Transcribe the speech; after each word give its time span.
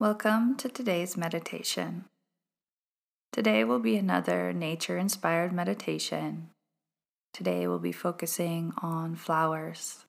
Welcome 0.00 0.54
to 0.58 0.68
today's 0.68 1.16
meditation. 1.16 2.04
Today 3.32 3.64
will 3.64 3.80
be 3.80 3.96
another 3.96 4.52
nature 4.52 4.96
inspired 4.96 5.52
meditation. 5.52 6.50
Today 7.34 7.66
we'll 7.66 7.80
be 7.80 7.90
focusing 7.90 8.72
on 8.80 9.16
flowers, 9.16 10.04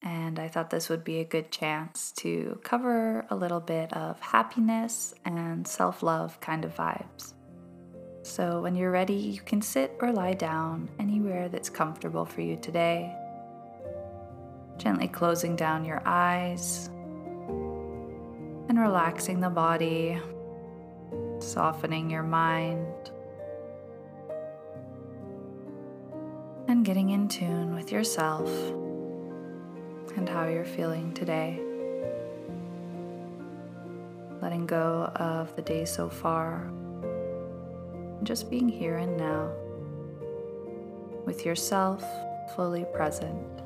and 0.00 0.38
I 0.38 0.48
thought 0.48 0.70
this 0.70 0.88
would 0.88 1.04
be 1.04 1.20
a 1.20 1.24
good 1.24 1.50
chance 1.50 2.12
to 2.12 2.58
cover 2.64 3.26
a 3.28 3.36
little 3.36 3.60
bit 3.60 3.92
of 3.92 4.18
happiness 4.20 5.12
and 5.26 5.68
self 5.68 6.02
love 6.02 6.40
kind 6.40 6.64
of 6.64 6.74
vibes. 6.74 7.34
So, 8.22 8.62
when 8.62 8.74
you're 8.74 8.90
ready, 8.90 9.12
you 9.12 9.42
can 9.42 9.60
sit 9.60 9.94
or 10.00 10.12
lie 10.12 10.32
down 10.32 10.88
anywhere 10.98 11.50
that's 11.50 11.68
comfortable 11.68 12.24
for 12.24 12.40
you 12.40 12.56
today. 12.56 13.14
Gently 14.78 15.08
closing 15.08 15.56
down 15.56 15.84
your 15.84 16.00
eyes 16.06 16.88
and 18.68 18.78
relaxing 18.78 19.40
the 19.40 19.50
body, 19.50 20.18
softening 21.38 22.10
your 22.10 22.22
mind, 22.22 23.10
and 26.68 26.84
getting 26.84 27.10
in 27.10 27.28
tune 27.28 27.74
with 27.74 27.92
yourself 27.92 28.48
and 30.16 30.28
how 30.28 30.46
you're 30.46 30.64
feeling 30.64 31.12
today. 31.12 31.60
Letting 34.40 34.66
go 34.66 35.10
of 35.16 35.54
the 35.56 35.62
day 35.62 35.84
so 35.84 36.08
far, 36.08 36.70
just 38.22 38.50
being 38.50 38.68
here 38.68 38.96
and 38.96 39.16
now 39.16 39.52
with 41.24 41.44
yourself 41.44 42.04
fully 42.54 42.84
present. 42.92 43.63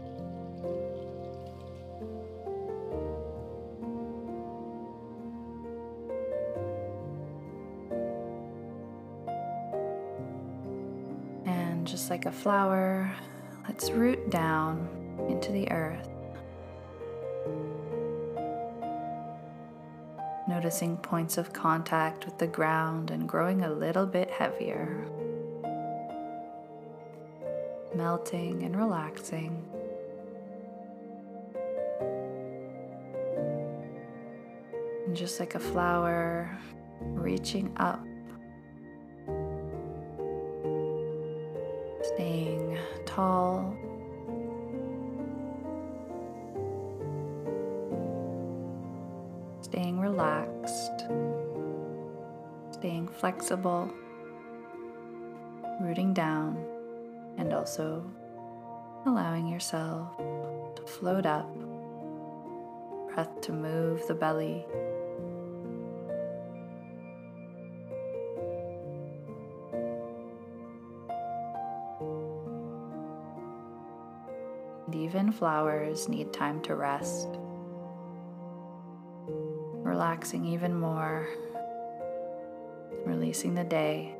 Just 11.90 12.10
like 12.10 12.26
a 12.26 12.32
flower, 12.32 13.10
let's 13.66 13.90
root 13.90 14.28
down 14.28 14.88
into 15.28 15.50
the 15.52 15.70
earth. 15.70 16.08
Noticing 20.46 20.98
points 20.98 21.38
of 21.38 21.52
contact 21.52 22.26
with 22.26 22.36
the 22.38 22.46
ground 22.46 23.10
and 23.10 23.26
growing 23.26 23.62
a 23.62 23.70
little 23.70 24.06
bit 24.06 24.30
heavier. 24.30 25.06
Melting 27.94 28.62
and 28.64 28.76
relaxing. 28.76 29.64
And 35.06 35.16
just 35.16 35.40
like 35.40 35.54
a 35.54 35.58
flower, 35.58 36.58
reaching 37.00 37.72
up 37.78 38.00
tall. 43.18 43.76
Staying 49.60 49.98
relaxed, 49.98 51.02
staying 52.70 53.08
flexible, 53.08 53.90
rooting 55.80 56.14
down, 56.14 56.64
and 57.38 57.52
also 57.52 58.04
allowing 59.04 59.48
yourself 59.48 60.16
to 60.76 60.82
float 60.86 61.26
up, 61.26 61.52
breath 63.12 63.40
to 63.40 63.52
move 63.52 64.06
the 64.06 64.14
belly 64.14 64.64
even 74.98 75.30
flowers 75.32 76.08
need 76.08 76.32
time 76.32 76.60
to 76.62 76.74
rest. 76.74 77.28
Relaxing 79.84 80.44
even 80.44 80.78
more, 80.78 81.28
releasing 83.06 83.54
the 83.54 83.64
day. 83.64 84.17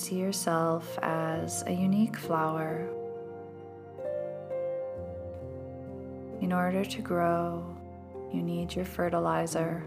See 0.00 0.16
yourself 0.16 0.98
as 1.02 1.62
a 1.66 1.72
unique 1.72 2.16
flower. 2.16 2.88
In 6.40 6.54
order 6.54 6.86
to 6.86 7.02
grow, 7.02 7.62
you 8.32 8.42
need 8.42 8.74
your 8.74 8.86
fertilizer, 8.86 9.82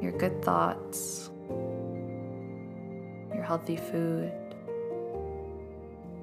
your 0.00 0.12
good 0.12 0.40
thoughts, 0.44 1.30
your 3.34 3.42
healthy 3.42 3.76
food, 3.76 4.32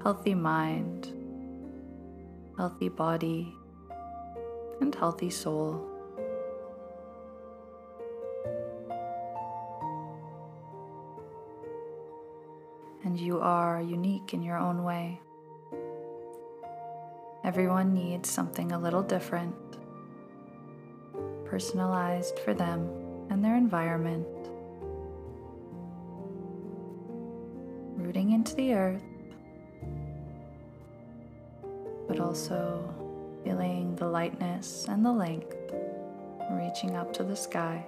healthy 0.02 0.36
mind, 0.36 1.12
healthy 2.58 2.88
body, 2.88 3.54
and 4.80 4.96
healthy 4.96 5.30
soul. 5.30 5.97
And 13.18 13.26
you 13.26 13.40
are 13.40 13.82
unique 13.82 14.36
in 14.36 14.44
your 14.44 14.58
own 14.60 14.84
way. 14.84 15.20
Everyone 17.44 17.92
needs 17.92 18.30
something 18.30 18.72
a 18.72 18.80
little 18.80 19.02
different, 19.02 19.56
personalized 21.44 22.38
for 22.38 22.54
them 22.54 22.88
and 23.32 23.44
their 23.44 23.56
environment. 23.56 24.28
Rooting 27.96 28.34
into 28.34 28.54
the 28.54 28.76
earth, 28.76 29.04
but 32.08 32.20
also 32.20 32.94
feeling 33.44 33.96
the 33.96 34.08
lightness 34.08 34.86
and 34.88 35.04
the 35.04 35.12
length 35.12 35.56
reaching 36.52 36.96
up 36.96 37.14
to 37.14 37.24
the 37.24 37.36
sky. 37.36 37.84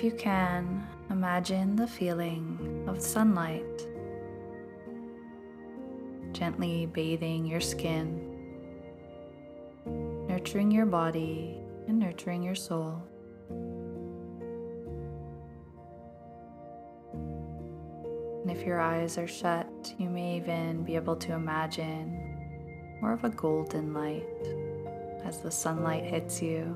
If 0.00 0.04
you 0.04 0.12
can, 0.12 0.88
imagine 1.10 1.76
the 1.76 1.86
feeling 1.86 2.86
of 2.88 3.02
sunlight 3.02 3.86
gently 6.32 6.86
bathing 6.86 7.44
your 7.44 7.60
skin, 7.60 8.18
nurturing 10.26 10.70
your 10.70 10.86
body 10.86 11.60
and 11.86 11.98
nurturing 11.98 12.42
your 12.42 12.54
soul. 12.54 13.02
And 18.40 18.50
if 18.50 18.64
your 18.64 18.80
eyes 18.80 19.18
are 19.18 19.28
shut, 19.28 19.94
you 19.98 20.08
may 20.08 20.36
even 20.36 20.82
be 20.82 20.94
able 20.94 21.16
to 21.16 21.34
imagine 21.34 22.96
more 23.02 23.12
of 23.12 23.24
a 23.24 23.28
golden 23.28 23.92
light 23.92 24.24
as 25.26 25.42
the 25.42 25.50
sunlight 25.50 26.04
hits 26.04 26.40
you 26.40 26.74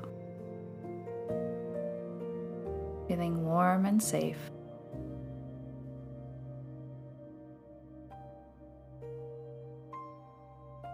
feeling 3.07 3.45
warm 3.45 3.85
and 3.85 4.01
safe. 4.01 4.39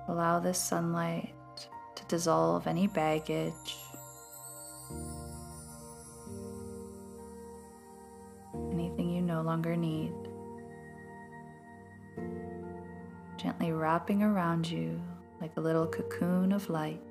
Allow 0.07 0.39
this 0.39 0.59
sunlight 0.59 1.33
to 1.95 2.05
dissolve 2.07 2.67
any 2.67 2.87
baggage, 2.87 3.77
anything 8.73 9.09
you 9.09 9.21
no 9.21 9.41
longer 9.41 9.77
need. 9.77 10.11
Gently 13.37 13.71
wrapping 13.71 14.21
around 14.21 14.69
you 14.69 15.01
like 15.39 15.55
a 15.55 15.61
little 15.61 15.87
cocoon 15.87 16.51
of 16.51 16.69
light, 16.69 17.01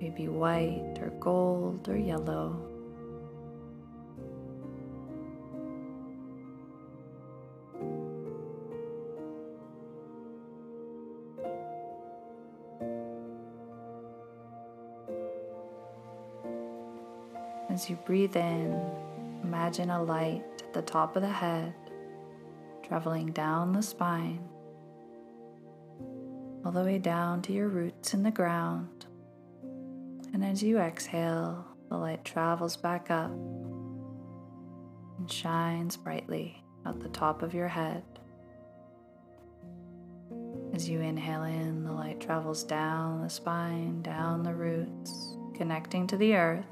maybe 0.00 0.28
white 0.28 0.96
or 1.00 1.12
gold 1.20 1.88
or 1.88 1.98
yellow 1.98 2.69
As 17.70 17.88
you 17.88 17.96
breathe 18.04 18.36
in, 18.36 18.76
imagine 19.44 19.90
a 19.90 20.02
light 20.02 20.42
at 20.58 20.74
the 20.74 20.82
top 20.82 21.14
of 21.14 21.22
the 21.22 21.28
head, 21.28 21.72
traveling 22.82 23.30
down 23.30 23.72
the 23.72 23.80
spine, 23.80 24.40
all 26.64 26.72
the 26.72 26.82
way 26.82 26.98
down 26.98 27.42
to 27.42 27.52
your 27.52 27.68
roots 27.68 28.12
in 28.12 28.24
the 28.24 28.30
ground. 28.32 29.06
And 30.32 30.44
as 30.44 30.64
you 30.64 30.78
exhale, 30.78 31.64
the 31.88 31.96
light 31.96 32.24
travels 32.24 32.76
back 32.76 33.08
up 33.08 33.30
and 33.30 35.30
shines 35.30 35.96
brightly 35.96 36.64
at 36.84 36.98
the 36.98 37.08
top 37.10 37.42
of 37.42 37.54
your 37.54 37.68
head. 37.68 38.02
As 40.74 40.88
you 40.88 41.00
inhale 41.00 41.44
in, 41.44 41.84
the 41.84 41.92
light 41.92 42.20
travels 42.20 42.64
down 42.64 43.22
the 43.22 43.30
spine, 43.30 44.02
down 44.02 44.42
the 44.42 44.54
roots, 44.54 45.36
connecting 45.54 46.08
to 46.08 46.16
the 46.16 46.34
earth. 46.34 46.66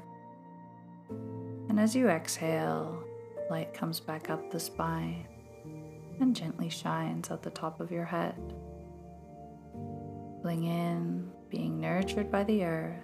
And 1.69 1.79
as 1.79 1.95
you 1.95 2.09
exhale, 2.09 3.03
light 3.49 3.73
comes 3.73 3.99
back 3.99 4.29
up 4.29 4.51
the 4.51 4.59
spine 4.59 5.25
and 6.19 6.35
gently 6.35 6.69
shines 6.69 7.31
at 7.31 7.41
the 7.41 7.49
top 7.49 7.79
of 7.79 7.91
your 7.91 8.05
head. 8.05 8.35
Feeling 10.41 10.65
in, 10.65 11.31
being 11.49 11.79
nurtured 11.79 12.31
by 12.31 12.43
the 12.43 12.63
earth, 12.63 13.03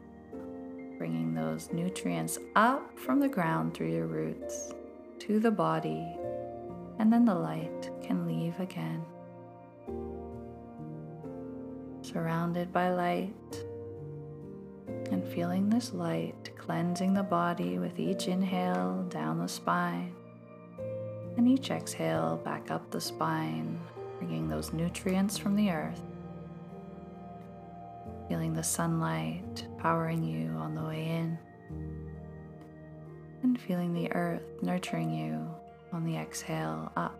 bringing 0.98 1.34
those 1.34 1.72
nutrients 1.72 2.40
up 2.56 2.98
from 3.00 3.19
the 3.19 3.28
ground 3.28 3.74
through 3.74 3.92
your 3.92 4.08
roots 4.08 4.74
to 5.19 5.40
the 5.40 5.51
body, 5.51 6.16
and 7.00 7.12
then 7.12 7.25
the 7.25 7.36
light 7.36 7.90
can 8.01 8.25
leave 8.25 8.60
again. 8.60 9.04
Surrounded 12.01 12.72
by 12.72 12.94
light, 12.94 13.66
and 15.15 15.33
feeling 15.33 15.69
this 15.69 15.94
light 15.94 16.51
cleansing 16.57 17.13
the 17.13 17.23
body 17.23 17.79
with 17.79 17.97
each 17.97 18.27
inhale 18.27 19.06
down 19.07 19.39
the 19.39 19.47
spine 19.47 20.13
and 21.38 21.47
each 21.47 21.71
exhale 21.71 22.35
back 22.44 22.69
up 22.69 22.91
the 22.91 23.00
spine, 23.00 23.79
bringing 24.19 24.50
those 24.50 24.73
nutrients 24.73 25.38
from 25.38 25.56
the 25.56 25.71
earth. 25.71 26.01
Feeling 28.27 28.53
the 28.53 28.63
sunlight 28.63 29.65
powering 29.77 30.21
you 30.21 30.50
on 30.57 30.75
the 30.75 30.83
way 30.83 31.06
in, 31.07 31.39
and 33.41 33.57
feeling 33.62 33.94
the 33.94 34.12
earth 34.12 34.44
nurturing 34.62 35.12
you 35.12 35.50
on 35.94 36.03
the 36.03 36.17
exhale 36.17 36.91
up. 36.97 37.17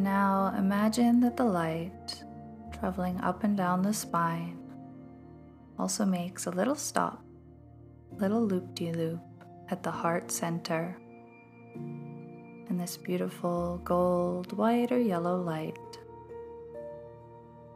And 0.00 0.06
now 0.06 0.54
imagine 0.56 1.20
that 1.20 1.36
the 1.36 1.44
light 1.44 2.24
traveling 2.72 3.20
up 3.20 3.44
and 3.44 3.54
down 3.54 3.82
the 3.82 3.92
spine 3.92 4.56
also 5.78 6.06
makes 6.06 6.46
a 6.46 6.50
little 6.50 6.74
stop, 6.74 7.22
little 8.12 8.40
loop 8.40 8.74
de 8.74 8.92
loop 8.92 9.20
at 9.68 9.82
the 9.82 9.90
heart 9.90 10.30
center. 10.30 10.96
And 11.74 12.80
this 12.80 12.96
beautiful 12.96 13.78
gold, 13.84 14.56
white, 14.56 14.90
or 14.90 14.98
yellow 14.98 15.38
light, 15.38 15.76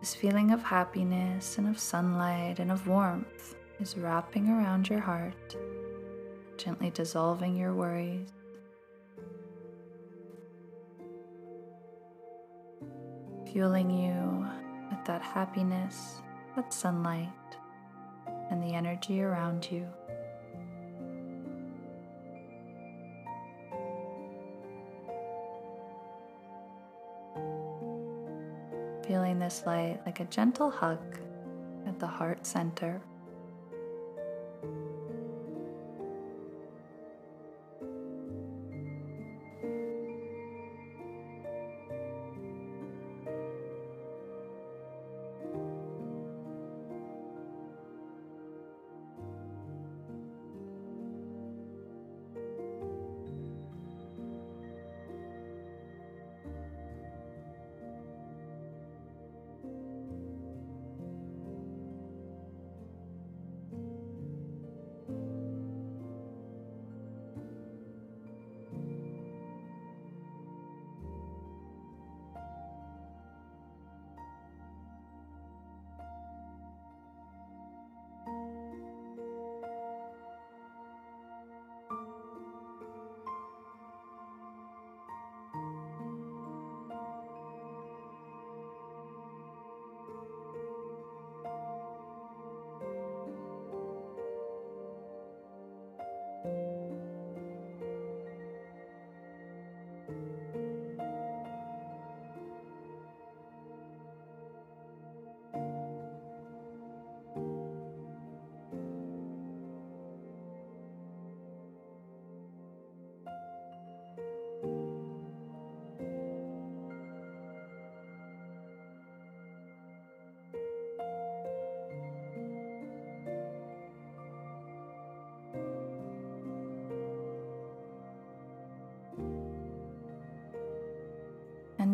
this 0.00 0.14
feeling 0.14 0.50
of 0.50 0.62
happiness 0.62 1.58
and 1.58 1.68
of 1.68 1.78
sunlight 1.78 2.58
and 2.58 2.72
of 2.72 2.88
warmth 2.88 3.54
is 3.80 3.98
wrapping 3.98 4.48
around 4.48 4.88
your 4.88 5.00
heart, 5.00 5.56
gently 6.56 6.88
dissolving 6.88 7.54
your 7.54 7.74
worries 7.74 8.30
fueling 13.54 13.88
you 13.88 14.44
with 14.90 15.04
that 15.04 15.22
happiness, 15.22 16.20
that 16.56 16.74
sunlight, 16.74 17.28
and 18.50 18.60
the 18.60 18.74
energy 18.74 19.22
around 19.22 19.70
you. 19.70 19.86
Feeling 29.06 29.38
this 29.38 29.62
light 29.64 30.00
like 30.04 30.18
a 30.18 30.24
gentle 30.24 30.70
hug 30.70 30.98
at 31.86 32.00
the 32.00 32.06
heart 32.08 32.44
center. 32.44 33.00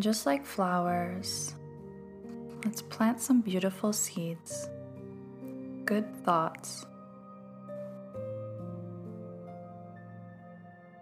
And 0.00 0.02
just 0.02 0.25
like 0.25 0.47
flowers, 0.47 1.54
let's 2.64 2.80
plant 2.80 3.21
some 3.21 3.42
beautiful 3.42 3.92
seeds, 3.92 4.66
good 5.85 6.07
thoughts, 6.25 6.87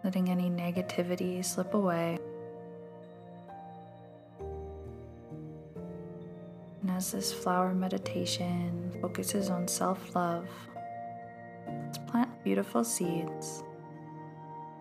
letting 0.02 0.28
any 0.30 0.50
negativity 0.50 1.44
slip 1.44 1.74
away. 1.74 2.18
And 6.82 6.90
as 6.90 7.12
this 7.12 7.32
flower 7.32 7.72
meditation 7.72 8.98
focuses 9.00 9.48
on 9.48 9.68
self 9.68 10.12
love, 10.16 10.48
let's 11.68 11.98
plant 11.98 12.30
beautiful 12.42 12.82
seeds 12.82 13.62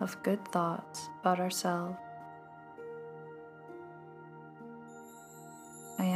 of 0.00 0.20
good 0.24 0.44
thoughts 0.48 1.08
about 1.20 1.38
ourselves. 1.38 2.07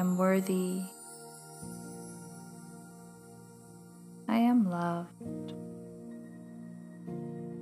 Am 0.02 0.18
worthy. 0.18 0.82
I 4.26 4.36
am 4.36 4.68
loved. 4.68 5.52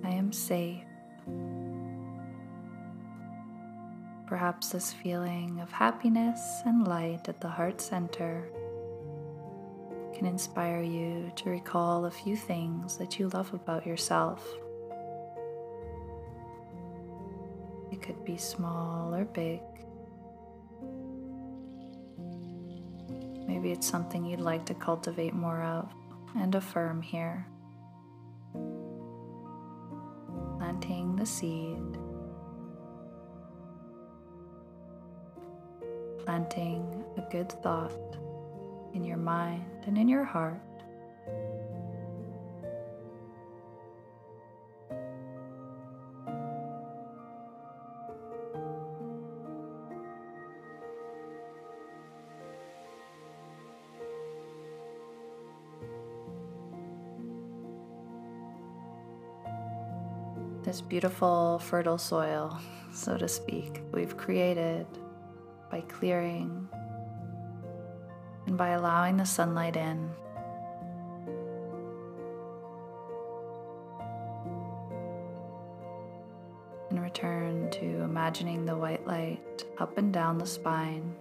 I 0.02 0.09
am 0.09 0.32
safe. 0.32 0.82
Perhaps 4.26 4.70
this 4.70 4.90
feeling 4.90 5.61
of 5.61 5.70
happiness 5.70 6.40
and 6.64 6.88
light 6.88 7.28
at 7.28 7.42
the 7.42 7.49
heart 7.49 7.78
center 7.78 8.49
can 10.14 10.25
inspire 10.25 10.80
you 10.80 11.30
to 11.37 11.50
recall 11.50 12.06
a 12.06 12.11
few 12.11 12.37
things 12.37 12.97
that 12.97 13.18
you 13.18 13.28
love 13.28 13.52
about 13.52 13.87
yourself. 13.87 14.49
It 17.92 18.00
could 18.00 18.25
be 18.25 18.38
small 18.38 19.14
or 19.14 19.26
big. 19.26 19.61
It's 23.70 23.86
something 23.86 24.24
you'd 24.24 24.40
like 24.40 24.66
to 24.66 24.74
cultivate 24.74 25.32
more 25.32 25.62
of 25.62 25.88
and 26.36 26.52
affirm 26.56 27.00
here. 27.02 27.46
Planting 30.58 31.14
the 31.14 31.24
seed, 31.24 31.78
planting 36.24 37.04
a 37.16 37.22
good 37.30 37.52
thought 37.62 37.92
in 38.92 39.04
your 39.04 39.16
mind 39.16 39.64
and 39.86 39.96
in 39.96 40.08
your 40.08 40.24
heart. 40.24 40.60
Beautiful, 60.80 61.58
fertile 61.58 61.99
soil, 61.99 62.58
so 62.92 63.16
to 63.16 63.28
speak, 63.28 63.82
we've 63.92 64.16
created 64.16 64.87
by 65.70 65.80
clearing 65.82 66.68
and 68.46 68.56
by 68.56 68.70
allowing 68.70 69.16
the 69.16 69.25
sunlight 69.25 69.76
in. 69.76 70.10
And 76.90 77.00
return 77.00 77.70
to 77.70 77.84
imagining 78.02 78.66
the 78.66 78.76
white 78.76 79.06
light 79.06 79.64
up 79.78 79.96
and 79.99 80.12
down 80.12 80.38
the 80.38 80.46
spine, 80.46 81.14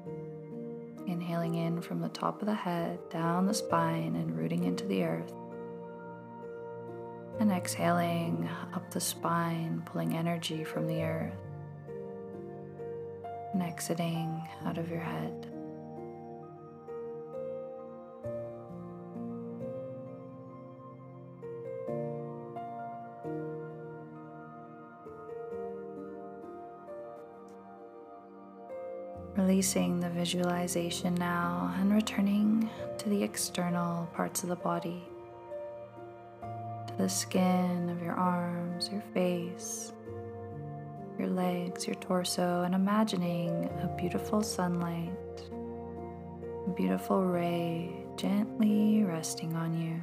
inhaling 1.06 1.56
in 1.56 1.82
from 1.82 2.02
the 2.02 2.10
top 2.10 2.42
of 2.42 2.48
the 2.48 2.56
head, 2.56 2.98
down 3.10 3.46
the 3.46 3.54
spine, 3.54 4.16
and 4.16 4.36
rooting 4.36 4.64
into 4.64 4.86
the 4.86 5.04
earth. 5.04 5.34
And 7.40 7.54
exhaling 7.54 8.50
up 8.74 8.92
the 8.92 9.00
spine, 9.00 9.82
pulling 9.86 10.14
energy 10.14 10.66
from 10.66 10.88
the 10.88 11.02
earth. 11.04 11.34
And 13.54 13.64
exiting 13.64 14.46
out 14.66 14.78
of 14.78 14.90
your 14.90 15.00
head. 15.00 15.48
Releasing 29.38 30.02
the 30.02 30.10
visualization 30.10 31.16
now 31.16 31.74
and 31.80 31.94
returning 31.94 32.70
to 32.98 33.08
the 33.08 33.24
external 33.24 34.08
parts 34.14 34.44
of 34.44 34.50
the 34.50 34.58
body 34.58 35.08
the 37.00 37.08
skin 37.08 37.90
of 37.90 38.02
your 38.04 38.14
arms, 38.14 38.90
your 38.92 39.02
face, 39.14 39.94
your 41.18 41.30
legs, 41.30 41.88
your 41.88 41.96
torso, 41.96 42.64
and 42.64 42.76
imagining 42.76 43.70
a 43.82 43.96
beautiful 43.98 44.44
sunlight, 44.44 45.10
a 46.68 46.70
beautiful 46.72 47.24
ray 47.24 47.90
gently 48.18 49.02
resting 49.06 49.56
on 49.56 49.74
you. 49.74 50.02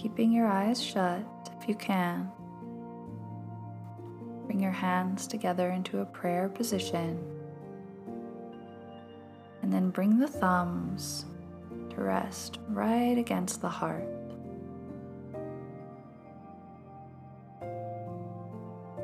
Keeping 0.00 0.30
your 0.30 0.46
eyes 0.46 0.80
shut 0.80 1.20
if 1.60 1.68
you 1.68 1.74
can. 1.74 2.30
Bring 4.46 4.60
your 4.60 4.72
hands 4.72 5.26
together 5.26 5.70
into 5.70 5.98
a 6.00 6.04
prayer 6.04 6.48
position. 6.48 7.18
And 9.62 9.72
then 9.72 9.90
bring 9.90 10.20
the 10.20 10.28
thumbs 10.28 11.26
to 11.90 11.96
rest 11.96 12.58
right 12.68 13.18
against 13.18 13.60
the 13.60 13.68
heart. 13.68 14.08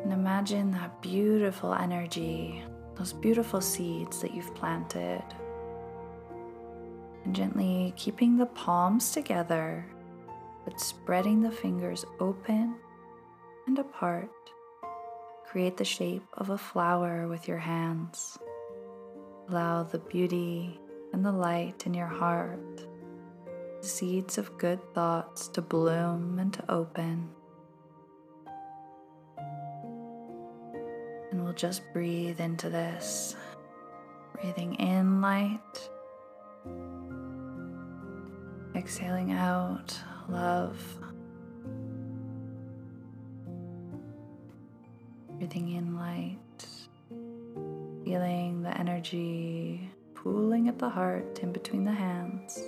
And 0.04 0.12
imagine 0.12 0.70
that 0.72 1.02
beautiful 1.02 1.74
energy, 1.74 2.62
those 2.94 3.12
beautiful 3.12 3.60
seeds 3.60 4.20
that 4.20 4.32
you've 4.32 4.54
planted. 4.54 5.24
And 7.24 7.34
gently 7.34 7.92
keeping 7.96 8.36
the 8.36 8.46
palms 8.46 9.10
together 9.10 9.86
but 10.64 10.80
spreading 10.80 11.40
the 11.40 11.50
fingers 11.50 12.04
open 12.20 12.76
and 13.66 13.78
apart. 13.78 14.30
Create 15.46 15.76
the 15.76 15.84
shape 15.84 16.26
of 16.34 16.50
a 16.50 16.58
flower 16.58 17.28
with 17.28 17.46
your 17.46 17.58
hands. 17.58 18.38
Allow 19.48 19.84
the 19.84 19.98
beauty 19.98 20.80
and 21.12 21.24
the 21.24 21.32
light 21.32 21.86
in 21.86 21.94
your 21.94 22.08
heart, 22.08 22.86
the 23.80 23.86
seeds 23.86 24.38
of 24.38 24.56
good 24.58 24.80
thoughts 24.94 25.48
to 25.48 25.62
bloom 25.62 26.38
and 26.38 26.52
to 26.54 26.70
open. 26.70 27.28
And 31.30 31.44
we'll 31.44 31.52
just 31.52 31.82
breathe 31.92 32.40
into 32.40 32.70
this, 32.70 33.36
breathing 34.32 34.74
in 34.76 35.20
light, 35.20 35.90
exhaling 38.74 39.32
out 39.32 39.96
love. 40.28 40.78
Breathing 45.38 45.72
in 45.72 45.96
light, 45.96 46.66
feeling 48.04 48.62
the 48.62 48.76
energy 48.78 49.90
pooling 50.24 50.68
at 50.68 50.78
the 50.78 50.88
heart 50.88 51.38
in 51.42 51.52
between 51.52 51.84
the 51.84 51.92
hands. 51.92 52.58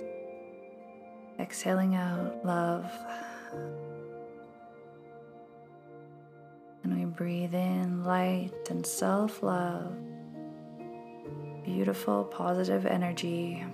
Exhaling 1.39 1.95
out 1.95 2.45
love. 2.45 2.85
And 6.83 6.99
we 6.99 7.05
breathe 7.05 7.55
in 7.55 8.03
light 8.03 8.53
and 8.69 8.85
self 8.85 9.41
love. 9.41 9.95
beautiful, 11.65 12.23
positive 12.23 12.85
energy. 12.85 13.65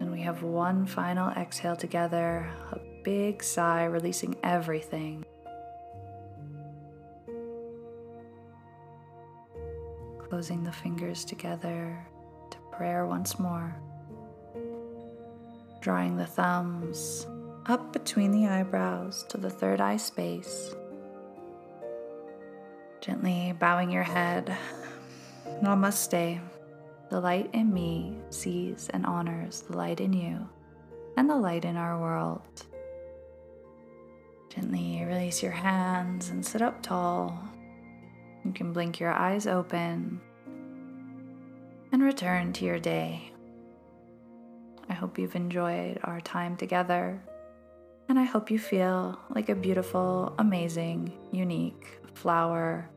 And 0.00 0.10
we 0.10 0.20
have 0.22 0.42
one 0.42 0.84
final 0.84 1.30
exhale 1.30 1.76
together, 1.76 2.50
a 2.72 2.78
big 3.04 3.42
sigh, 3.42 3.84
releasing 3.84 4.34
everything. 4.42 5.24
Closing 10.18 10.64
the 10.64 10.72
fingers 10.72 11.24
together 11.24 12.04
to 12.50 12.58
prayer 12.72 13.06
once 13.06 13.38
more. 13.38 13.76
Drawing 15.80 16.16
the 16.16 16.26
thumbs 16.26 17.26
up 17.66 17.92
between 17.92 18.32
the 18.32 18.48
eyebrows 18.48 19.24
to 19.28 19.36
the 19.36 19.50
third 19.50 19.80
eye 19.80 19.98
space. 19.98 20.74
Gently 23.00 23.54
bowing 23.60 23.90
your 23.90 24.02
head. 24.02 24.56
Namaste. 25.62 26.40
The 27.10 27.20
light 27.20 27.50
in 27.52 27.72
me 27.72 28.16
sees 28.30 28.88
and 28.92 29.04
honors 29.04 29.60
the 29.60 29.76
light 29.76 30.00
in 30.00 30.14
you 30.14 30.48
and 31.16 31.28
the 31.28 31.36
light 31.36 31.64
in 31.64 31.76
our 31.76 32.00
world. 32.00 32.64
Gently 34.54 35.04
release 35.04 35.42
your 35.42 35.52
hands 35.52 36.30
and 36.30 36.44
sit 36.44 36.62
up 36.62 36.82
tall. 36.82 37.38
You 38.44 38.52
can 38.52 38.72
blink 38.72 39.00
your 39.00 39.12
eyes 39.12 39.46
open 39.46 40.20
and 41.92 42.02
return 42.02 42.52
to 42.54 42.64
your 42.64 42.78
day. 42.78 43.32
I 44.88 44.92
hope 44.92 45.18
you've 45.18 45.34
enjoyed 45.34 45.98
our 46.04 46.20
time 46.20 46.56
together, 46.56 47.20
and 48.08 48.18
I 48.18 48.24
hope 48.24 48.50
you 48.50 48.58
feel 48.58 49.18
like 49.30 49.48
a 49.48 49.54
beautiful, 49.54 50.34
amazing, 50.38 51.12
unique 51.32 51.98
flower 52.14 52.90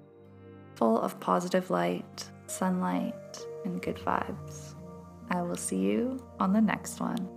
full 0.75 1.01
of 1.01 1.19
positive 1.19 1.71
light, 1.71 2.29
sunlight, 2.45 3.45
and 3.65 3.81
good 3.81 3.97
vibes. 3.97 4.75
I 5.31 5.41
will 5.41 5.55
see 5.55 5.77
you 5.77 6.23
on 6.39 6.53
the 6.53 6.61
next 6.61 6.99
one. 6.99 7.36